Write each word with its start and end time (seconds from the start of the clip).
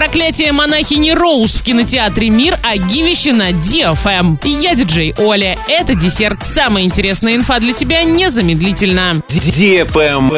Проклятие 0.00 0.52
монахини 0.52 1.10
Роуз 1.10 1.56
в 1.56 1.62
кинотеатре 1.62 2.30
«Мир», 2.30 2.56
а 2.62 2.78
Гивище 2.78 3.34
на 3.34 3.50
DFM. 3.50 4.38
Я 4.44 4.74
диджей 4.74 5.14
Оля. 5.18 5.58
Это 5.68 5.94
десерт. 5.94 6.38
Самая 6.42 6.84
интересная 6.84 7.34
инфа 7.34 7.60
для 7.60 7.74
тебя 7.74 8.02
незамедлительно. 8.02 9.16
DFM 9.28 10.30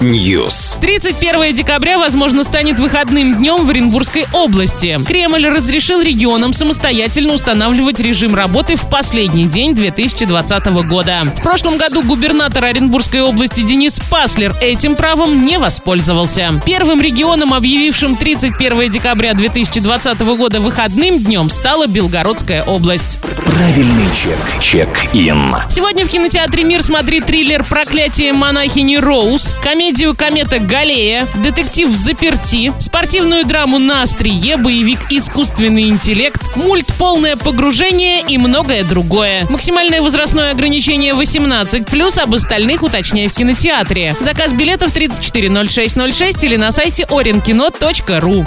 News. 0.00 0.80
31 0.80 1.54
декабря, 1.54 1.98
возможно, 1.98 2.44
станет 2.44 2.78
выходным 2.78 3.36
днем 3.36 3.66
в 3.66 3.68
Оренбургской 3.68 4.24
области. 4.32 4.98
Кремль 5.06 5.46
разрешил 5.48 6.00
регионам 6.00 6.54
самостоятельно 6.54 7.34
устанавливать 7.34 8.00
режим 8.00 8.34
работы 8.34 8.76
в 8.76 8.88
последний 8.88 9.44
день 9.44 9.74
2020 9.74 10.66
года. 10.88 11.24
В 11.36 11.42
прошлом 11.42 11.76
году 11.76 12.00
губернатор 12.02 12.64
Оренбургской 12.64 13.20
области 13.20 13.60
Денис 13.60 14.00
Паслер 14.08 14.56
этим 14.62 14.96
правом 14.96 15.44
не 15.44 15.58
воспользовался. 15.58 16.58
Первым 16.64 17.02
регионом, 17.02 17.52
объявившим 17.52 18.16
31 18.16 18.61
декабря 18.88 19.34
2020 19.34 20.20
года 20.36 20.60
выходным 20.60 21.18
днем, 21.18 21.50
стала 21.50 21.88
Белгородская 21.88 22.62
область. 22.62 23.18
Правильный 23.52 24.06
чек. 24.14 24.38
Чек-ин. 24.60 25.56
Сегодня 25.68 26.06
в 26.06 26.08
кинотеатре 26.08 26.64
«Мир» 26.64 26.82
смотри 26.82 27.20
триллер 27.20 27.62
«Проклятие 27.62 28.32
монахини 28.32 28.96
Роуз», 28.96 29.54
комедию 29.62 30.16
«Комета 30.16 30.58
Галея», 30.58 31.26
детектив 31.34 31.90
«В 31.90 31.94
заперти», 31.94 32.72
спортивную 32.78 33.44
драму 33.44 33.78
«На 33.78 34.04
острие», 34.04 34.56
боевик 34.56 35.00
«Искусственный 35.10 35.90
интеллект», 35.90 36.40
мульт 36.56 36.86
«Полное 36.98 37.36
погружение» 37.36 38.22
и 38.26 38.38
многое 38.38 38.84
другое. 38.84 39.46
Максимальное 39.50 40.00
возрастное 40.00 40.52
ограничение 40.52 41.12
18+, 41.12 42.22
об 42.22 42.34
остальных 42.34 42.82
уточняй 42.82 43.28
в 43.28 43.34
кинотеатре. 43.34 44.16
Заказ 44.20 44.52
билетов 44.52 44.92
340606 44.92 46.44
или 46.44 46.56
на 46.56 46.72
сайте 46.72 47.02
orinkino.ru. 47.04 48.46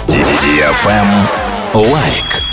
Лайк. 1.74 2.45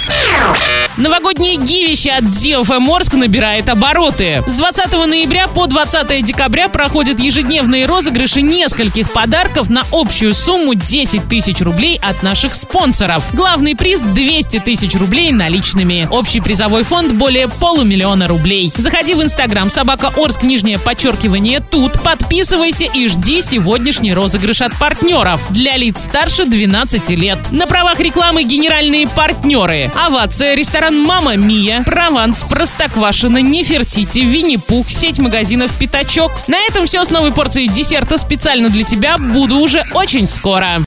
Новогоднее 0.95 1.55
гивище 1.55 2.11
от 2.11 2.23
DFM 2.25 2.87
Орск 2.95 3.13
набирает 3.13 3.67
обороты. 3.67 4.43
С 4.45 4.53
20 4.53 4.93
ноября 5.07 5.47
по 5.47 5.65
20 5.65 6.23
декабря 6.23 6.69
проходят 6.69 7.19
ежедневные 7.19 7.87
розыгрыши 7.87 8.41
нескольких 8.41 9.11
подарков 9.11 9.71
на 9.71 9.83
общую 9.91 10.35
сумму 10.35 10.75
10 10.75 11.27
тысяч 11.27 11.61
рублей 11.61 11.99
от 11.99 12.21
наших 12.21 12.53
спонсоров. 12.53 13.23
Главный 13.33 13.75
приз 13.75 14.01
200 14.01 14.59
тысяч 14.59 14.93
рублей 14.93 15.31
наличными. 15.31 16.07
Общий 16.11 16.41
призовой 16.41 16.83
фонд 16.83 17.13
более 17.13 17.47
полумиллиона 17.47 18.27
рублей. 18.27 18.71
Заходи 18.77 19.15
в 19.15 19.23
инстаграм 19.23 19.71
собака 19.71 20.13
Орск 20.15 20.43
нижнее 20.43 20.77
подчеркивание 20.77 21.59
тут. 21.59 22.03
Подписывайся 22.03 22.85
и 22.93 23.07
жди 23.07 23.41
сегодняшний 23.41 24.13
розыгрыш 24.13 24.61
от 24.61 24.77
партнеров. 24.77 25.41
Для 25.49 25.75
лиц 25.75 26.03
старше 26.03 26.45
12 26.45 27.09
лет. 27.11 27.39
На 27.49 27.65
правах 27.65 27.99
рекламы 27.99 28.43
генеральные 28.43 29.07
партнеры. 29.07 29.91
Овация, 30.05 30.53
ресторан 30.83 31.01
«Мама 31.01 31.35
Мия», 31.37 31.81
«Прованс», 31.83 32.43
«Простоквашино», 32.43 33.37
«Нефертити», 33.37 34.19
«Винни-Пух», 34.19 34.89
сеть 34.89 35.17
магазинов 35.17 35.71
«Пятачок». 35.79 36.31
На 36.47 36.57
этом 36.67 36.87
все 36.87 37.05
с 37.05 37.09
новой 37.09 37.31
порцией 37.31 37.69
десерта 37.69 38.17
специально 38.17 38.69
для 38.69 38.83
тебя. 38.83 39.17
Буду 39.17 39.59
уже 39.59 39.83
очень 39.93 40.27
скоро. 40.27 40.81